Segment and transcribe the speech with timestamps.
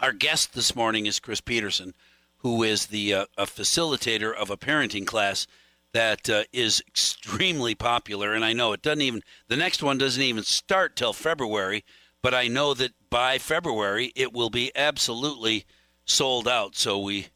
[0.00, 1.92] Our guest this morning is Chris Peterson,
[2.38, 5.48] who is the uh, a facilitator of a parenting class
[5.92, 8.32] that uh, is extremely popular.
[8.32, 11.84] And I know it doesn't even the next one doesn't even start till February,
[12.22, 15.64] but I know that by February it will be absolutely
[16.04, 16.76] sold out.
[16.76, 17.26] So we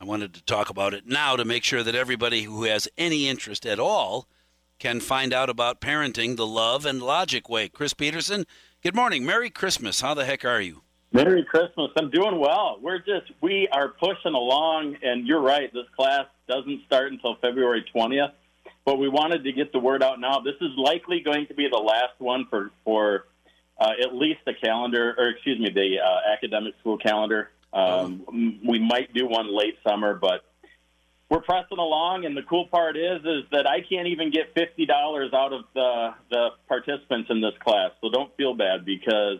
[0.00, 3.28] I wanted to talk about it now to make sure that everybody who has any
[3.28, 4.26] interest at all
[4.78, 7.68] can find out about parenting the love and logic way.
[7.68, 8.46] Chris Peterson,
[8.82, 9.26] good morning.
[9.26, 10.00] Merry Christmas.
[10.00, 10.80] How the heck are you?
[11.24, 11.90] Merry Christmas.
[11.98, 12.78] I'm doing well.
[12.80, 17.84] We're just we are pushing along and you're right, this class doesn't start until February
[17.94, 18.32] 20th,
[18.86, 20.40] but we wanted to get the word out now.
[20.40, 23.26] This is likely going to be the last one for for
[23.78, 27.50] uh, at least the calendar or excuse me, the uh, academic school calendar.
[27.72, 28.32] Um, oh.
[28.66, 30.44] we might do one late summer, but
[31.28, 34.86] we're pressing along, and the cool part is is that I can't even get fifty
[34.86, 37.90] dollars out of the the participants in this class.
[38.00, 39.38] So don't feel bad because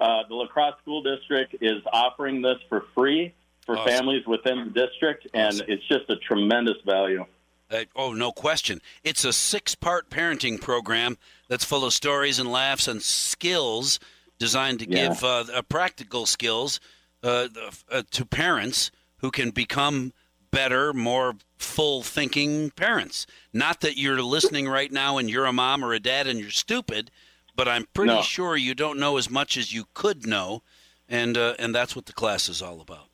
[0.00, 3.34] uh, the La Crosse School District is offering this for free
[3.66, 3.92] for awesome.
[3.92, 5.60] families within the district, awesome.
[5.60, 7.24] and it's just a tremendous value.
[7.70, 8.80] Uh, oh, no question.
[9.04, 14.00] It's a six part parenting program that's full of stories and laughs and skills
[14.38, 15.08] designed to yeah.
[15.08, 16.80] give uh, practical skills
[17.22, 17.48] uh,
[17.90, 20.12] uh, to parents who can become
[20.50, 23.26] better, more full thinking parents.
[23.52, 26.50] Not that you're listening right now and you're a mom or a dad and you're
[26.50, 27.10] stupid,
[27.56, 28.22] but I'm pretty no.
[28.22, 30.62] sure you don't know as much as you could know,
[31.08, 33.08] and uh, and that's what the class is all about.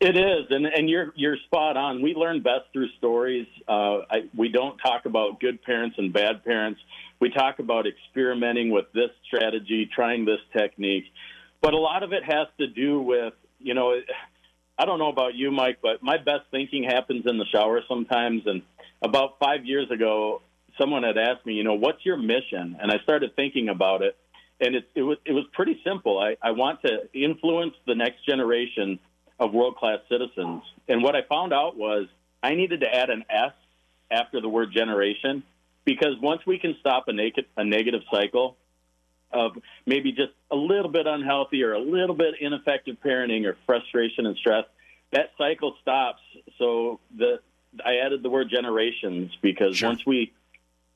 [0.00, 2.02] It is, and and you're you're spot on.
[2.02, 3.46] We learn best through stories.
[3.68, 6.80] Uh, I, we don't talk about good parents and bad parents.
[7.20, 11.04] We talk about experimenting with this strategy, trying this technique,
[11.60, 13.94] but a lot of it has to do with you know
[14.78, 18.42] I don't know about you, Mike, but my best thinking happens in the shower sometimes.
[18.46, 18.62] And
[19.02, 20.42] about five years ago,
[20.78, 22.76] someone had asked me, you know, what's your mission?
[22.80, 24.16] And I started thinking about it,
[24.60, 26.18] and it, it was it was pretty simple.
[26.18, 28.98] I, I want to influence the next generation
[29.38, 30.62] of world class citizens.
[30.88, 32.06] And what I found out was
[32.42, 33.52] I needed to add an S
[34.10, 35.42] after the word generation
[35.84, 38.56] because once we can stop a, naked, a negative cycle,
[39.32, 39.52] of
[39.86, 44.36] maybe just a little bit unhealthy or a little bit ineffective parenting or frustration and
[44.36, 44.64] stress,
[45.10, 46.20] that cycle stops.
[46.58, 47.40] So the
[47.84, 49.88] I added the word generations because sure.
[49.88, 50.32] once we,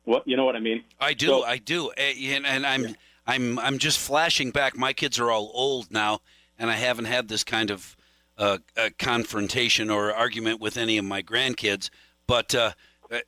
[0.06, 0.82] what you know what I mean?
[0.98, 2.92] I do, so, I do, and, and I'm yeah.
[3.26, 4.76] I'm I'm just flashing back.
[4.76, 6.20] My kids are all old now,
[6.58, 7.96] and I haven't had this kind of
[8.38, 8.58] uh,
[8.98, 11.90] confrontation or argument with any of my grandkids.
[12.26, 12.72] But uh,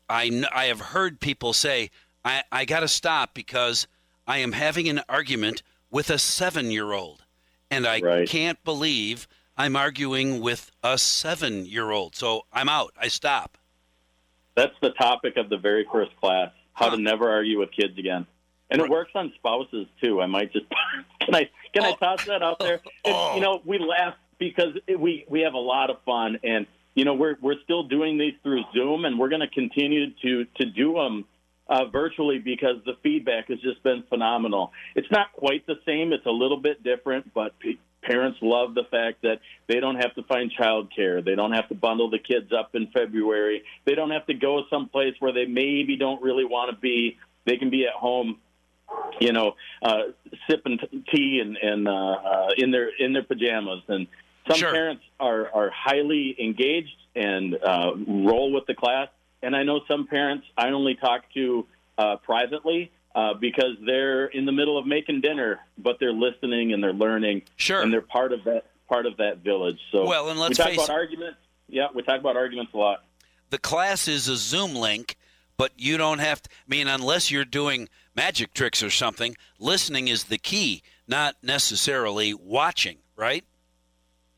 [0.08, 1.90] I I have heard people say
[2.24, 3.86] I I got to stop because
[4.26, 7.24] I am having an argument with a seven year old.
[7.70, 8.28] And I right.
[8.28, 12.14] can't believe I'm arguing with a seven year old.
[12.14, 12.94] So I'm out.
[12.98, 13.58] I stop.
[14.54, 16.96] That's the topic of the very first class how huh.
[16.96, 18.26] to never argue with kids again.
[18.70, 20.20] And it works on spouses too.
[20.20, 20.66] I might just
[21.20, 21.92] can I can oh.
[21.92, 22.80] I toss that out there?
[23.04, 23.34] Oh.
[23.34, 27.04] you know, we laugh because it, we we have a lot of fun, and you
[27.04, 30.66] know we're we're still doing these through Zoom, and we're going to continue to to
[30.66, 31.24] do them
[31.68, 34.72] uh, virtually because the feedback has just been phenomenal.
[34.94, 37.54] It's not quite the same; it's a little bit different, but
[38.02, 41.74] parents love the fact that they don't have to find childcare, they don't have to
[41.74, 45.96] bundle the kids up in February, they don't have to go someplace where they maybe
[45.96, 47.18] don't really want to be.
[47.44, 48.38] They can be at home
[49.20, 50.02] you know, uh,
[50.48, 50.78] sipping
[51.12, 53.82] tea and, and uh, uh, in their in their pajamas.
[53.88, 54.06] And
[54.48, 54.72] some sure.
[54.72, 59.08] parents are are highly engaged and uh, roll with the class.
[59.42, 61.66] And I know some parents I only talk to
[61.96, 66.80] uh, privately uh, because they're in the middle of making dinner, but they're listening and
[66.82, 67.42] they're learning.
[67.56, 67.82] Sure.
[67.82, 69.80] And they're part of that part of that village.
[69.90, 71.38] So well, and let's we talk about arguments.
[71.68, 73.04] Yeah, we talk about arguments a lot.
[73.50, 75.16] The class is a Zoom link,
[75.56, 76.50] but you don't have to.
[76.50, 82.34] I mean, unless you're doing magic tricks or something, listening is the key, not necessarily
[82.34, 82.98] watching.
[83.16, 83.44] Right?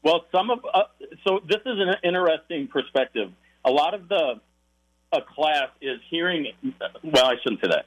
[0.02, 0.84] Well, some of uh,
[1.26, 3.30] so this is an interesting perspective.
[3.62, 4.40] A lot of the
[5.12, 6.46] a class is hearing.
[7.02, 7.86] Well, I shouldn't say that.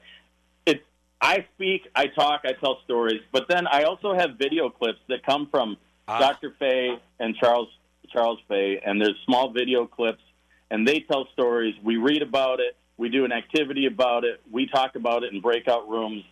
[1.23, 5.25] I speak, I talk, I tell stories, but then I also have video clips that
[5.25, 6.19] come from ah.
[6.19, 6.53] Dr.
[6.59, 7.69] Fay and Charles
[8.11, 10.21] Charles Fay, and there's small video clips,
[10.69, 11.75] and they tell stories.
[11.81, 12.75] We read about it.
[12.97, 14.41] We do an activity about it.
[14.51, 16.23] We talk about it in breakout rooms,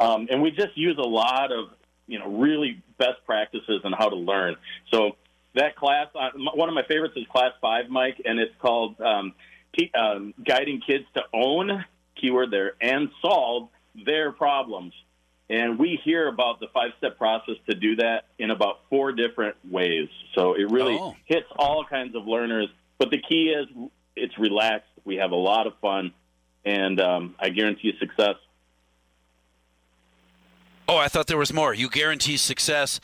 [0.00, 1.68] um, and we just use a lot of
[2.08, 4.56] you know really best practices on how to learn.
[4.92, 5.12] So
[5.54, 9.32] that class, uh, one of my favorites is class five, Mike, and it's called um,
[9.94, 11.84] um, guiding kids to own,
[12.20, 14.92] keyword there, and solve their problems.
[15.48, 19.56] And we hear about the five step process to do that in about four different
[19.68, 20.08] ways.
[20.34, 21.16] So it really oh.
[21.24, 22.68] hits all kinds of learners.
[22.98, 23.66] But the key is
[24.14, 24.90] it's relaxed.
[25.04, 26.12] We have a lot of fun,
[26.64, 28.36] and um, I guarantee success.
[30.88, 31.72] Oh, I thought there was more.
[31.72, 33.00] You guarantee success.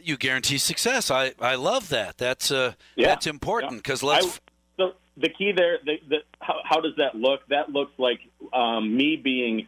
[0.00, 1.10] You guarantee success.
[1.10, 2.18] I, I love that.
[2.18, 3.08] That's uh yeah.
[3.08, 4.08] that's important because yeah.
[4.10, 4.26] let's.
[4.26, 4.40] I,
[4.76, 7.40] so the key there, the, the, how, how does that look?
[7.48, 8.20] That looks like
[8.52, 9.66] um, me being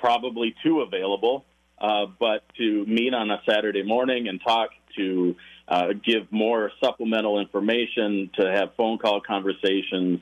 [0.00, 1.44] probably too available,
[1.78, 5.36] uh, but to meet on a Saturday morning and talk to
[5.68, 10.20] uh, give more supplemental information, to have phone call conversations,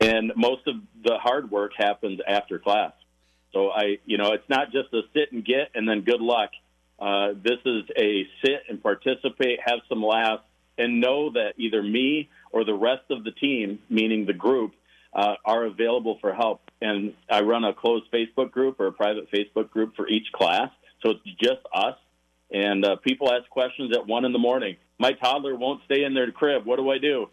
[0.00, 2.92] and most of the hard work happens after class.
[3.52, 6.50] So I, you know, it's not just a sit and get and then good luck.
[6.98, 10.44] Uh, this is a sit and participate, have some laughs,
[10.78, 14.72] and know that either me or the rest of the team, meaning the group,
[15.12, 16.70] uh, are available for help.
[16.80, 20.70] And I run a closed Facebook group or a private Facebook group for each class,
[21.02, 21.96] so it's just us.
[22.50, 24.76] And uh, people ask questions at one in the morning.
[24.98, 26.66] My toddler won't stay in their crib.
[26.66, 27.28] What do I do?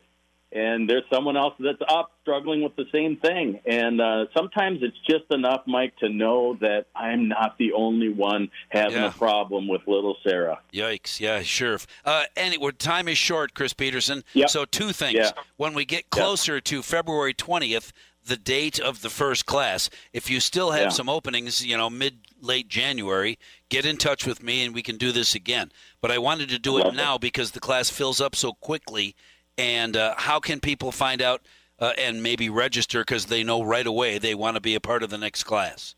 [0.52, 3.60] And there's someone else that's up struggling with the same thing.
[3.66, 8.50] And uh, sometimes it's just enough, Mike, to know that I'm not the only one
[8.70, 9.10] having yeah.
[9.10, 10.60] a problem with little Sarah.
[10.74, 11.20] Yikes!
[11.20, 11.80] Yeah, sure.
[12.04, 14.24] Uh, and it, time is short, Chris Peterson.
[14.34, 14.50] Yep.
[14.50, 15.16] So two things.
[15.16, 15.32] Yeah.
[15.58, 16.64] When we get closer yep.
[16.66, 17.92] to February 20th,
[18.26, 20.90] the date of the first class, if you still have yeah.
[20.90, 23.38] some openings, you know, mid late January,
[23.70, 25.72] get in touch with me and we can do this again.
[26.02, 29.16] But I wanted to do it now because the class fills up so quickly
[29.60, 31.42] and uh, how can people find out
[31.80, 35.04] uh, and maybe register because they know right away they want to be a part
[35.04, 35.96] of the next class?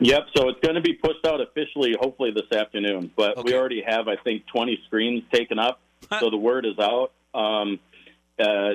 [0.00, 0.26] Yep.
[0.34, 3.12] So it's going to be pushed out officially, hopefully this afternoon.
[3.14, 3.52] But okay.
[3.52, 5.80] we already have, I think, 20 screens taken up.
[6.18, 7.12] so the word is out.
[7.34, 7.78] Um,
[8.38, 8.74] uh,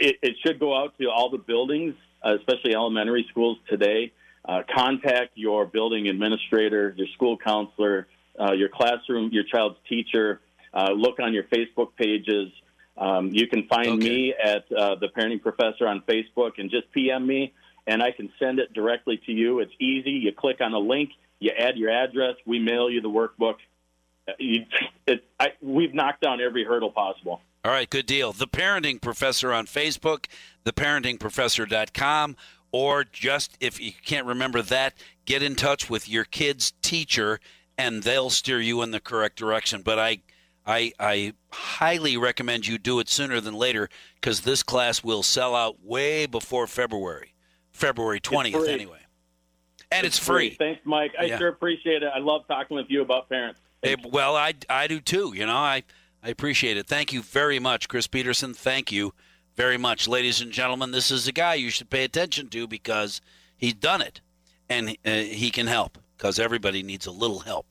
[0.00, 1.94] it, it, should go out to all the buildings,
[2.24, 4.12] uh, especially elementary schools today.
[4.44, 8.08] Uh, contact your building administrator, your school counselor,
[8.40, 10.40] uh, your classroom, your child's teacher.
[10.72, 12.50] Uh, look on your Facebook pages.
[12.98, 14.08] Um, you can find okay.
[14.08, 17.52] me at uh, the Parenting Professor on Facebook and just PM me,
[17.86, 19.60] and I can send it directly to you.
[19.60, 20.10] It's easy.
[20.10, 23.56] You click on a link, you add your address, we mail you the workbook.
[24.26, 24.64] Uh, you,
[25.06, 27.40] it, I, we've knocked down every hurdle possible.
[27.64, 28.32] All right, good deal.
[28.32, 30.26] The Parenting Professor on Facebook,
[30.64, 32.36] theparentingprofessor.com,
[32.70, 34.94] or just if you can't remember that,
[35.24, 37.40] get in touch with your kid's teacher
[37.76, 39.82] and they'll steer you in the correct direction.
[39.82, 40.20] But I
[40.66, 45.54] I, I highly recommend you do it sooner than later because this class will sell
[45.54, 47.34] out way before February,
[47.70, 48.98] February 20th, anyway.
[49.92, 50.50] And it's, it's free.
[50.50, 50.56] free.
[50.56, 51.12] Thanks, Mike.
[51.18, 51.38] I yeah.
[51.38, 52.10] sure appreciate it.
[52.12, 53.60] I love talking with you about parents.
[54.10, 55.32] Well, I, I do too.
[55.36, 55.84] You know, I,
[56.22, 56.88] I appreciate it.
[56.88, 58.52] Thank you very much, Chris Peterson.
[58.52, 59.14] Thank you
[59.54, 60.08] very much.
[60.08, 63.20] Ladies and gentlemen, this is a guy you should pay attention to because
[63.56, 64.20] he's done it
[64.68, 67.64] and uh, he can help because everybody needs a little help.